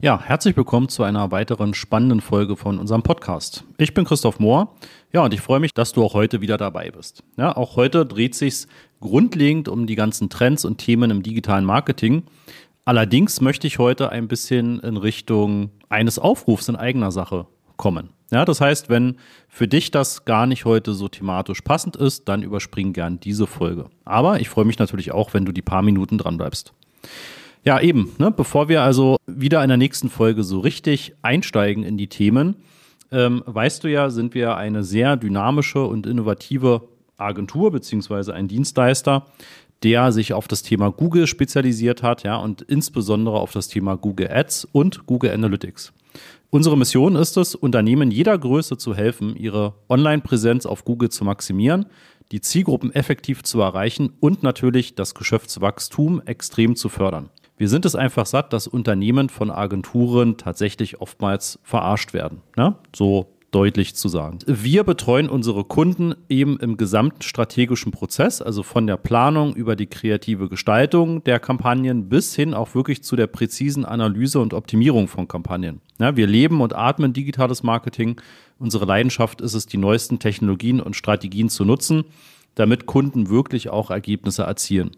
Ja, 0.00 0.22
herzlich 0.22 0.56
willkommen 0.56 0.88
zu 0.88 1.02
einer 1.02 1.32
weiteren 1.32 1.74
spannenden 1.74 2.20
Folge 2.20 2.54
von 2.54 2.78
unserem 2.78 3.02
Podcast. 3.02 3.64
Ich 3.78 3.94
bin 3.94 4.04
Christoph 4.04 4.38
Mohr. 4.38 4.76
Ja, 5.12 5.24
und 5.24 5.34
ich 5.34 5.40
freue 5.40 5.58
mich, 5.58 5.74
dass 5.74 5.92
du 5.92 6.04
auch 6.04 6.14
heute 6.14 6.40
wieder 6.40 6.56
dabei 6.56 6.92
bist. 6.92 7.24
Ja, 7.36 7.56
auch 7.56 7.74
heute 7.74 8.06
dreht 8.06 8.36
sich's 8.36 8.68
grundlegend 9.00 9.66
um 9.66 9.88
die 9.88 9.96
ganzen 9.96 10.30
Trends 10.30 10.64
und 10.64 10.78
Themen 10.78 11.10
im 11.10 11.24
digitalen 11.24 11.64
Marketing. 11.64 12.22
Allerdings 12.84 13.40
möchte 13.40 13.66
ich 13.66 13.80
heute 13.80 14.10
ein 14.10 14.28
bisschen 14.28 14.78
in 14.78 14.96
Richtung 14.96 15.70
eines 15.88 16.20
Aufrufs 16.20 16.68
in 16.68 16.76
eigener 16.76 17.10
Sache 17.10 17.48
kommen. 17.76 18.10
Ja, 18.30 18.44
das 18.44 18.60
heißt, 18.60 18.88
wenn 18.88 19.16
für 19.48 19.66
dich 19.66 19.90
das 19.90 20.24
gar 20.24 20.46
nicht 20.46 20.64
heute 20.64 20.94
so 20.94 21.08
thematisch 21.08 21.62
passend 21.62 21.96
ist, 21.96 22.28
dann 22.28 22.44
überspring 22.44 22.92
gern 22.92 23.18
diese 23.18 23.48
Folge. 23.48 23.86
Aber 24.04 24.38
ich 24.38 24.48
freue 24.48 24.64
mich 24.64 24.78
natürlich 24.78 25.10
auch, 25.10 25.34
wenn 25.34 25.44
du 25.44 25.50
die 25.50 25.60
paar 25.60 25.82
Minuten 25.82 26.18
dran 26.18 26.36
bleibst. 26.36 26.72
Ja, 27.64 27.80
eben. 27.80 28.12
Ne? 28.18 28.30
Bevor 28.30 28.68
wir 28.68 28.82
also 28.82 29.16
wieder 29.26 29.62
in 29.62 29.68
der 29.68 29.76
nächsten 29.76 30.08
Folge 30.08 30.42
so 30.44 30.60
richtig 30.60 31.14
einsteigen 31.22 31.82
in 31.82 31.96
die 31.96 32.08
Themen, 32.08 32.56
ähm, 33.10 33.42
weißt 33.46 33.84
du 33.84 33.88
ja, 33.88 34.10
sind 34.10 34.34
wir 34.34 34.56
eine 34.56 34.84
sehr 34.84 35.16
dynamische 35.16 35.82
und 35.84 36.06
innovative 36.06 36.88
Agentur 37.16 37.70
beziehungsweise 37.70 38.34
ein 38.34 38.48
Dienstleister, 38.48 39.26
der 39.82 40.12
sich 40.12 40.32
auf 40.32 40.48
das 40.48 40.62
Thema 40.62 40.90
Google 40.90 41.26
spezialisiert 41.26 42.02
hat, 42.02 42.22
ja, 42.24 42.36
und 42.36 42.62
insbesondere 42.62 43.38
auf 43.38 43.52
das 43.52 43.68
Thema 43.68 43.96
Google 43.96 44.30
Ads 44.30 44.68
und 44.72 45.06
Google 45.06 45.30
Analytics. 45.30 45.92
Unsere 46.50 46.78
Mission 46.78 47.14
ist 47.16 47.36
es, 47.36 47.54
Unternehmen 47.54 48.10
jeder 48.10 48.36
Größe 48.38 48.78
zu 48.78 48.94
helfen, 48.94 49.36
ihre 49.36 49.74
Online-Präsenz 49.88 50.64
auf 50.64 50.84
Google 50.84 51.10
zu 51.10 51.24
maximieren, 51.24 51.86
die 52.32 52.40
Zielgruppen 52.40 52.92
effektiv 52.92 53.42
zu 53.42 53.60
erreichen 53.60 54.12
und 54.20 54.42
natürlich 54.42 54.94
das 54.94 55.14
Geschäftswachstum 55.14 56.22
extrem 56.24 56.74
zu 56.74 56.88
fördern. 56.88 57.30
Wir 57.58 57.68
sind 57.68 57.84
es 57.84 57.96
einfach 57.96 58.24
satt, 58.24 58.52
dass 58.52 58.68
Unternehmen 58.68 59.28
von 59.28 59.50
Agenturen 59.50 60.36
tatsächlich 60.36 61.00
oftmals 61.00 61.58
verarscht 61.64 62.14
werden. 62.14 62.40
Ne? 62.56 62.76
So 62.94 63.34
deutlich 63.50 63.96
zu 63.96 64.08
sagen. 64.08 64.38
Wir 64.46 64.84
betreuen 64.84 65.28
unsere 65.28 65.64
Kunden 65.64 66.14
eben 66.28 66.58
im 66.60 66.76
gesamten 66.76 67.22
strategischen 67.22 67.92
Prozess, 67.92 68.42
also 68.42 68.62
von 68.62 68.86
der 68.86 68.96
Planung 68.96 69.54
über 69.54 69.74
die 69.74 69.86
kreative 69.86 70.48
Gestaltung 70.48 71.24
der 71.24 71.40
Kampagnen 71.40 72.08
bis 72.08 72.34
hin 72.36 72.54
auch 72.54 72.74
wirklich 72.74 73.02
zu 73.02 73.16
der 73.16 73.26
präzisen 73.26 73.84
Analyse 73.84 74.38
und 74.38 74.54
Optimierung 74.54 75.08
von 75.08 75.26
Kampagnen. 75.28 75.80
Ja, 75.98 76.16
wir 76.16 76.26
leben 76.26 76.60
und 76.60 76.76
atmen 76.76 77.12
digitales 77.12 77.62
Marketing. 77.62 78.20
Unsere 78.58 78.84
Leidenschaft 78.84 79.40
ist 79.40 79.54
es, 79.54 79.66
die 79.66 79.78
neuesten 79.78 80.18
Technologien 80.18 80.80
und 80.80 80.94
Strategien 80.94 81.48
zu 81.48 81.64
nutzen, 81.64 82.04
damit 82.54 82.86
Kunden 82.86 83.30
wirklich 83.30 83.70
auch 83.70 83.90
Ergebnisse 83.90 84.42
erzielen. 84.42 84.90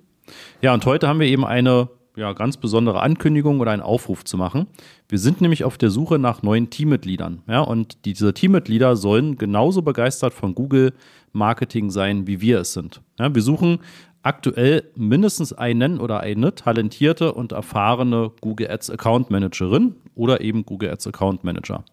Ja, 0.60 0.74
und 0.74 0.84
heute 0.86 1.08
haben 1.08 1.20
wir 1.20 1.26
eben 1.26 1.44
eine 1.44 1.88
ja, 2.16 2.32
ganz 2.32 2.56
besondere 2.56 3.00
Ankündigung 3.02 3.60
oder 3.60 3.70
einen 3.70 3.82
Aufruf 3.82 4.24
zu 4.24 4.36
machen. 4.36 4.66
Wir 5.08 5.18
sind 5.18 5.40
nämlich 5.40 5.64
auf 5.64 5.78
der 5.78 5.90
Suche 5.90 6.18
nach 6.18 6.42
neuen 6.42 6.70
Teammitgliedern. 6.70 7.42
Ja, 7.48 7.60
und 7.60 8.04
diese 8.04 8.34
Teammitglieder 8.34 8.96
sollen 8.96 9.36
genauso 9.36 9.82
begeistert 9.82 10.32
von 10.32 10.54
Google 10.54 10.92
Marketing 11.32 11.90
sein, 11.90 12.26
wie 12.26 12.40
wir 12.40 12.60
es 12.60 12.72
sind. 12.72 13.00
Ja, 13.18 13.34
wir 13.34 13.42
suchen 13.42 13.78
aktuell 14.22 14.84
mindestens 14.96 15.52
einen 15.52 15.98
oder 16.00 16.20
eine 16.20 16.54
talentierte 16.54 17.32
und 17.32 17.52
erfahrene 17.52 18.32
Google 18.40 18.70
Ads 18.70 18.90
Account 18.90 19.30
Managerin 19.30 19.94
oder 20.14 20.40
eben 20.40 20.66
Google 20.66 20.90
Ads 20.90 21.06
Account 21.06 21.44
Manager. 21.44 21.84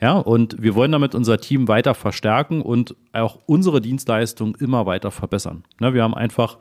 Ja, 0.00 0.18
und 0.18 0.62
wir 0.62 0.74
wollen 0.74 0.92
damit 0.92 1.14
unser 1.14 1.38
Team 1.38 1.68
weiter 1.68 1.94
verstärken 1.94 2.62
und 2.62 2.94
auch 3.12 3.38
unsere 3.46 3.80
Dienstleistung 3.80 4.56
immer 4.56 4.86
weiter 4.86 5.10
verbessern. 5.10 5.64
Ja, 5.80 5.94
wir 5.94 6.02
haben 6.02 6.14
einfach 6.14 6.58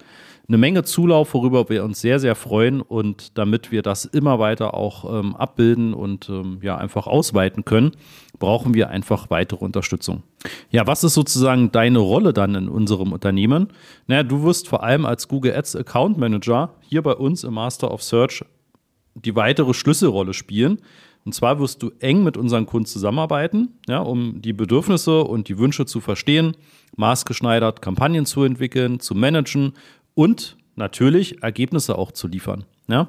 eine 0.47 0.57
Menge 0.57 0.83
Zulauf, 0.83 1.33
worüber 1.33 1.69
wir 1.69 1.83
uns 1.83 2.01
sehr, 2.01 2.19
sehr 2.19 2.35
freuen. 2.35 2.81
Und 2.81 3.37
damit 3.37 3.71
wir 3.71 3.81
das 3.81 4.05
immer 4.05 4.39
weiter 4.39 4.73
auch 4.73 5.19
ähm, 5.19 5.35
abbilden 5.35 5.93
und 5.93 6.29
ähm, 6.29 6.59
ja 6.61 6.77
einfach 6.77 7.07
ausweiten 7.07 7.63
können, 7.63 7.91
brauchen 8.39 8.73
wir 8.73 8.89
einfach 8.89 9.29
weitere 9.29 9.63
Unterstützung. 9.63 10.23
Ja, 10.69 10.85
was 10.85 11.03
ist 11.03 11.13
sozusagen 11.13 11.71
deine 11.71 11.99
Rolle 11.99 12.33
dann 12.33 12.55
in 12.55 12.67
unserem 12.67 13.13
Unternehmen? 13.13 13.69
Naja, 14.07 14.23
du 14.23 14.43
wirst 14.43 14.67
vor 14.67 14.83
allem 14.83 15.05
als 15.05 15.27
Google 15.27 15.55
Ads 15.55 15.77
Account 15.77 16.17
Manager 16.17 16.73
hier 16.81 17.01
bei 17.01 17.13
uns 17.13 17.43
im 17.43 17.53
Master 17.53 17.91
of 17.91 18.03
Search 18.03 18.43
die 19.15 19.35
weitere 19.35 19.73
Schlüsselrolle 19.73 20.33
spielen. 20.33 20.79
Und 21.25 21.33
zwar 21.33 21.59
wirst 21.59 21.81
du 21.81 21.91
eng 21.99 22.23
mit 22.23 22.35
unseren 22.35 22.65
Kunden 22.65 22.85
zusammenarbeiten, 22.85 23.69
ja, 23.87 23.99
um 23.99 24.41
die 24.41 24.53
Bedürfnisse 24.53 25.23
und 25.23 25.47
die 25.47 25.57
Wünsche 25.57 25.85
zu 25.85 26.01
verstehen, 26.01 26.57
maßgeschneidert 26.97 27.81
Kampagnen 27.81 28.25
zu 28.25 28.43
entwickeln, 28.43 28.99
zu 28.99 29.15
managen 29.15 29.73
und 30.15 30.57
natürlich 30.75 31.41
Ergebnisse 31.41 31.97
auch 31.97 32.11
zu 32.11 32.27
liefern. 32.27 32.65
Ja? 32.87 33.07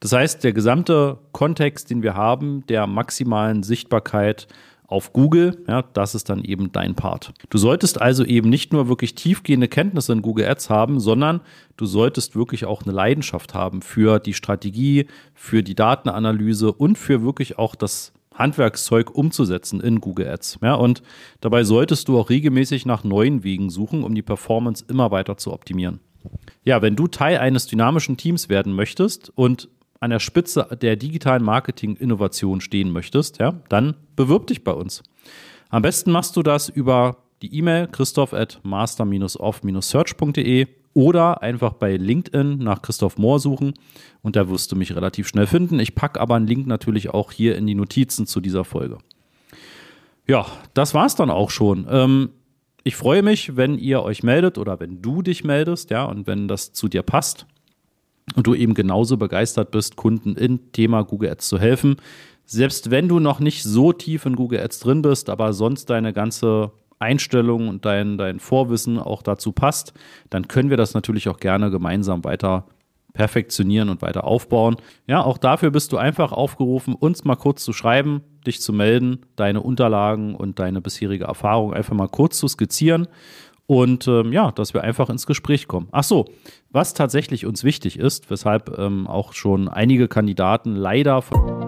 Das 0.00 0.12
heißt, 0.12 0.44
der 0.44 0.52
gesamte 0.52 1.18
Kontext, 1.32 1.90
den 1.90 2.02
wir 2.02 2.14
haben, 2.14 2.66
der 2.66 2.86
maximalen 2.86 3.62
Sichtbarkeit 3.62 4.46
auf 4.86 5.12
Google, 5.12 5.62
ja, 5.66 5.82
das 5.82 6.14
ist 6.14 6.28
dann 6.28 6.44
eben 6.44 6.70
dein 6.72 6.94
Part. 6.94 7.32
Du 7.50 7.58
solltest 7.58 8.00
also 8.00 8.24
eben 8.24 8.50
nicht 8.50 8.72
nur 8.72 8.88
wirklich 8.88 9.14
tiefgehende 9.14 9.68
Kenntnisse 9.68 10.12
in 10.12 10.22
Google 10.22 10.46
Ads 10.46 10.70
haben, 10.70 11.00
sondern 11.00 11.40
du 11.76 11.86
solltest 11.86 12.36
wirklich 12.36 12.66
auch 12.66 12.82
eine 12.82 12.92
Leidenschaft 12.92 13.54
haben 13.54 13.82
für 13.82 14.18
die 14.18 14.34
Strategie, 14.34 15.06
für 15.34 15.62
die 15.62 15.74
Datenanalyse 15.74 16.72
und 16.72 16.98
für 16.98 17.22
wirklich 17.22 17.58
auch 17.58 17.74
das 17.74 18.12
Handwerkszeug 18.34 19.14
umzusetzen 19.14 19.80
in 19.80 20.00
Google 20.00 20.28
Ads. 20.28 20.58
Ja, 20.60 20.74
und 20.74 21.02
dabei 21.40 21.64
solltest 21.64 22.08
du 22.08 22.18
auch 22.18 22.30
regelmäßig 22.30 22.84
nach 22.84 23.04
neuen 23.04 23.44
Wegen 23.44 23.70
suchen, 23.70 24.04
um 24.04 24.14
die 24.14 24.22
Performance 24.22 24.84
immer 24.88 25.10
weiter 25.10 25.36
zu 25.36 25.52
optimieren. 25.52 26.00
Ja, 26.64 26.82
wenn 26.82 26.96
du 26.96 27.06
Teil 27.06 27.38
eines 27.38 27.66
dynamischen 27.66 28.16
Teams 28.16 28.48
werden 28.48 28.72
möchtest 28.72 29.30
und 29.34 29.68
an 30.04 30.10
der 30.10 30.20
Spitze 30.20 30.68
der 30.80 30.94
digitalen 30.96 31.42
Marketing-Innovation 31.42 32.60
stehen 32.60 32.92
möchtest, 32.92 33.40
ja, 33.40 33.54
dann 33.70 33.96
bewirb 34.16 34.48
dich 34.48 34.62
bei 34.62 34.72
uns. 34.72 35.02
Am 35.70 35.80
besten 35.80 36.12
machst 36.12 36.36
du 36.36 36.42
das 36.42 36.68
über 36.68 37.16
die 37.40 37.56
E-Mail 37.56 37.88
christoph 37.88 38.34
at 38.34 38.60
master-off-search.de 38.62 40.66
oder 40.92 41.40
einfach 41.42 41.72
bei 41.72 41.96
LinkedIn 41.96 42.58
nach 42.58 42.82
Christoph 42.82 43.16
Mohr 43.16 43.40
suchen 43.40 43.72
und 44.22 44.36
da 44.36 44.50
wirst 44.50 44.70
du 44.70 44.76
mich 44.76 44.94
relativ 44.94 45.26
schnell 45.26 45.46
finden. 45.46 45.80
Ich 45.80 45.94
packe 45.94 46.20
aber 46.20 46.34
einen 46.34 46.46
Link 46.46 46.66
natürlich 46.66 47.08
auch 47.08 47.32
hier 47.32 47.56
in 47.56 47.66
die 47.66 47.74
Notizen 47.74 48.26
zu 48.26 48.42
dieser 48.42 48.64
Folge. 48.64 48.98
Ja, 50.26 50.44
das 50.74 50.92
war's 50.92 51.16
dann 51.16 51.30
auch 51.30 51.48
schon. 51.50 51.86
Ähm, 51.90 52.28
ich 52.84 52.96
freue 52.96 53.22
mich, 53.22 53.56
wenn 53.56 53.78
ihr 53.78 54.02
euch 54.02 54.22
meldet 54.22 54.58
oder 54.58 54.80
wenn 54.80 55.00
du 55.00 55.22
dich 55.22 55.44
meldest, 55.44 55.88
ja, 55.90 56.04
und 56.04 56.26
wenn 56.26 56.46
das 56.46 56.74
zu 56.74 56.88
dir 56.88 57.02
passt 57.02 57.46
und 58.34 58.46
du 58.46 58.54
eben 58.54 58.74
genauso 58.74 59.16
begeistert 59.16 59.70
bist, 59.70 59.96
Kunden 59.96 60.36
in 60.36 60.72
Thema 60.72 61.02
Google 61.02 61.30
Ads 61.30 61.48
zu 61.48 61.58
helfen. 61.58 61.96
Selbst 62.46 62.90
wenn 62.90 63.08
du 63.08 63.20
noch 63.20 63.40
nicht 63.40 63.62
so 63.62 63.92
tief 63.92 64.26
in 64.26 64.36
Google 64.36 64.60
Ads 64.60 64.80
drin 64.80 65.02
bist, 65.02 65.30
aber 65.30 65.52
sonst 65.52 65.90
deine 65.90 66.12
ganze 66.12 66.72
Einstellung 66.98 67.68
und 67.68 67.84
dein, 67.84 68.18
dein 68.18 68.40
Vorwissen 68.40 68.98
auch 68.98 69.22
dazu 69.22 69.52
passt, 69.52 69.92
dann 70.30 70.48
können 70.48 70.70
wir 70.70 70.76
das 70.76 70.94
natürlich 70.94 71.28
auch 71.28 71.38
gerne 71.38 71.70
gemeinsam 71.70 72.24
weiter 72.24 72.66
perfektionieren 73.12 73.90
und 73.90 74.02
weiter 74.02 74.24
aufbauen. 74.24 74.76
Ja, 75.06 75.22
auch 75.22 75.38
dafür 75.38 75.70
bist 75.70 75.92
du 75.92 75.98
einfach 75.98 76.32
aufgerufen, 76.32 76.94
uns 76.94 77.24
mal 77.24 77.36
kurz 77.36 77.64
zu 77.64 77.72
schreiben, 77.72 78.22
dich 78.46 78.60
zu 78.60 78.72
melden, 78.72 79.20
deine 79.36 79.60
Unterlagen 79.60 80.34
und 80.34 80.58
deine 80.58 80.80
bisherige 80.80 81.24
Erfahrung 81.24 81.72
einfach 81.72 81.94
mal 81.94 82.08
kurz 82.08 82.38
zu 82.38 82.48
skizzieren 82.48 83.06
und 83.66 84.06
ähm, 84.08 84.32
ja, 84.32 84.50
dass 84.52 84.74
wir 84.74 84.82
einfach 84.82 85.08
ins 85.08 85.26
Gespräch 85.26 85.68
kommen. 85.68 85.88
Ach 85.92 86.04
so, 86.04 86.26
was 86.70 86.94
tatsächlich 86.94 87.46
uns 87.46 87.64
wichtig 87.64 87.98
ist, 87.98 88.30
weshalb 88.30 88.78
ähm, 88.78 89.06
auch 89.06 89.32
schon 89.32 89.68
einige 89.68 90.08
Kandidaten 90.08 90.76
leider 90.76 91.22
von 91.22 91.64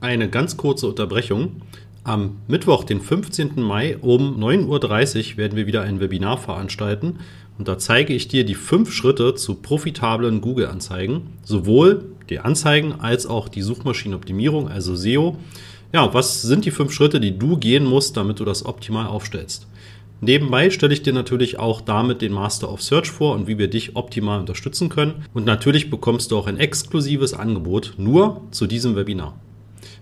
eine 0.00 0.28
ganz 0.28 0.56
kurze 0.56 0.86
Unterbrechung. 0.88 1.62
Am 2.02 2.36
Mittwoch, 2.46 2.84
den 2.84 3.00
15. 3.00 3.62
Mai 3.62 3.96
um 3.96 4.38
9.30 4.38 5.32
Uhr 5.32 5.36
werden 5.38 5.56
wir 5.56 5.66
wieder 5.66 5.80
ein 5.80 6.00
Webinar 6.00 6.36
veranstalten 6.36 7.20
und 7.56 7.68
da 7.68 7.78
zeige 7.78 8.12
ich 8.12 8.28
dir 8.28 8.44
die 8.44 8.54
fünf 8.54 8.92
Schritte 8.92 9.34
zu 9.34 9.54
profitablen 9.54 10.42
Google-Anzeigen, 10.42 11.32
sowohl 11.42 12.04
die 12.28 12.40
Anzeigen 12.40 12.92
als 13.00 13.26
auch 13.26 13.48
die 13.48 13.62
Suchmaschinenoptimierung, 13.62 14.68
also 14.68 14.94
SEO. 14.94 15.36
Ja, 15.92 16.12
was 16.12 16.42
sind 16.42 16.64
die 16.64 16.70
fünf 16.70 16.92
Schritte, 16.92 17.20
die 17.20 17.38
du 17.38 17.56
gehen 17.56 17.84
musst, 17.84 18.16
damit 18.16 18.40
du 18.40 18.44
das 18.44 18.66
optimal 18.66 19.06
aufstellst? 19.06 19.66
Nebenbei 20.24 20.70
stelle 20.70 20.94
ich 20.94 21.02
dir 21.02 21.12
natürlich 21.12 21.58
auch 21.58 21.82
damit 21.82 22.22
den 22.22 22.32
Master 22.32 22.72
of 22.72 22.80
Search 22.80 23.10
vor 23.10 23.34
und 23.34 23.46
wie 23.46 23.58
wir 23.58 23.68
dich 23.68 23.94
optimal 23.94 24.40
unterstützen 24.40 24.88
können. 24.88 25.26
Und 25.34 25.44
natürlich 25.44 25.90
bekommst 25.90 26.30
du 26.30 26.38
auch 26.38 26.46
ein 26.46 26.56
exklusives 26.56 27.34
Angebot 27.34 27.92
nur 27.98 28.40
zu 28.50 28.66
diesem 28.66 28.96
Webinar. 28.96 29.38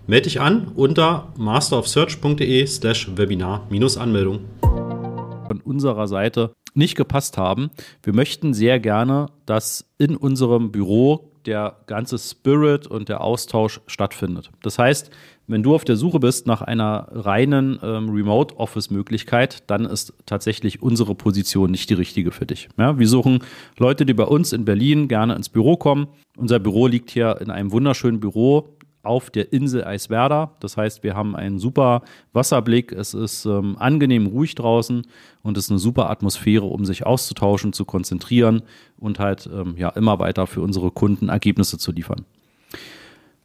Melde 0.07 0.29
dich 0.29 0.39
an 0.39 0.71
unter 0.75 1.33
masterofsearch.de 1.37 2.65
slash 2.67 3.09
Webinar-Anmeldung. 3.17 4.45
Von 4.61 5.59
unserer 5.65 6.07
Seite 6.07 6.53
nicht 6.73 6.95
gepasst 6.95 7.37
haben. 7.37 7.69
Wir 8.01 8.13
möchten 8.13 8.53
sehr 8.53 8.79
gerne, 8.79 9.25
dass 9.45 9.85
in 9.97 10.15
unserem 10.15 10.71
Büro 10.71 11.33
der 11.45 11.79
ganze 11.87 12.17
Spirit 12.17 12.87
und 12.87 13.09
der 13.09 13.21
Austausch 13.21 13.81
stattfindet. 13.87 14.51
Das 14.61 14.79
heißt, 14.79 15.11
wenn 15.47 15.63
du 15.63 15.75
auf 15.75 15.83
der 15.83 15.97
Suche 15.97 16.19
bist 16.19 16.47
nach 16.47 16.61
einer 16.61 17.07
reinen 17.11 17.79
ähm, 17.83 18.09
Remote-Office-Möglichkeit, 18.09 19.69
dann 19.69 19.85
ist 19.85 20.13
tatsächlich 20.25 20.81
unsere 20.81 21.15
Position 21.15 21.71
nicht 21.71 21.89
die 21.89 21.95
richtige 21.95 22.31
für 22.31 22.45
dich. 22.45 22.69
Ja, 22.77 22.97
wir 22.97 23.07
suchen 23.07 23.39
Leute, 23.77 24.05
die 24.05 24.13
bei 24.13 24.23
uns 24.23 24.53
in 24.53 24.65
Berlin 24.65 25.07
gerne 25.07 25.35
ins 25.35 25.49
Büro 25.49 25.75
kommen. 25.75 26.07
Unser 26.37 26.59
Büro 26.59 26.87
liegt 26.87 27.11
hier 27.11 27.41
in 27.41 27.51
einem 27.51 27.71
wunderschönen 27.71 28.19
Büro 28.19 28.77
auf 29.03 29.29
der 29.29 29.51
Insel 29.51 29.83
Eiswerder. 29.83 30.55
Das 30.61 30.77
heißt, 30.77 31.03
wir 31.03 31.13
haben 31.13 31.35
einen 31.35 31.59
super 31.59 32.03
Wasserblick, 32.31 32.93
es 32.93 33.13
ist 33.13 33.45
ähm, 33.45 33.75
angenehm 33.77 34.27
ruhig 34.27 34.55
draußen 34.55 35.05
und 35.41 35.57
es 35.57 35.65
ist 35.65 35.71
eine 35.71 35.79
super 35.79 36.09
Atmosphäre, 36.09 36.65
um 36.65 36.85
sich 36.85 37.05
auszutauschen, 37.05 37.73
zu 37.73 37.83
konzentrieren 37.83 38.63
und 38.97 39.19
halt 39.19 39.49
ähm, 39.53 39.75
ja 39.77 39.89
immer 39.89 40.19
weiter 40.19 40.47
für 40.47 40.61
unsere 40.61 40.89
Kunden 40.89 41.27
Ergebnisse 41.27 41.77
zu 41.77 41.91
liefern. 41.91 42.25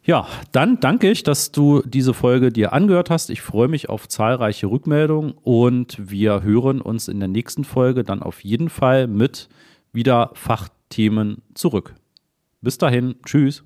Ja, 0.03 0.27
dann 0.51 0.79
danke 0.79 1.11
ich, 1.11 1.23
dass 1.23 1.51
du 1.51 1.81
diese 1.85 2.13
Folge 2.13 2.51
dir 2.51 2.73
angehört 2.73 3.09
hast. 3.09 3.29
Ich 3.29 3.41
freue 3.41 3.67
mich 3.67 3.89
auf 3.89 4.07
zahlreiche 4.07 4.67
Rückmeldungen 4.67 5.33
und 5.43 5.97
wir 5.99 6.41
hören 6.41 6.81
uns 6.81 7.07
in 7.07 7.19
der 7.19 7.27
nächsten 7.27 7.63
Folge 7.63 8.03
dann 8.03 8.23
auf 8.23 8.43
jeden 8.43 8.69
Fall 8.69 9.07
mit 9.07 9.49
wieder 9.91 10.31
Fachthemen 10.33 11.41
zurück. 11.53 11.95
Bis 12.61 12.77
dahin, 12.77 13.15
tschüss. 13.25 13.63